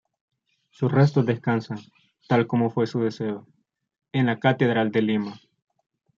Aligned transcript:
Sus 0.71 0.91
restos 0.91 1.27
descansan, 1.27 1.77
tal 2.27 2.47
como 2.47 2.71
fue 2.71 2.87
su 2.87 3.01
deseo, 3.01 3.45
en 4.11 4.25
la 4.25 4.39
Catedral 4.39 4.91
de 4.91 5.03
Lima. 5.03 5.39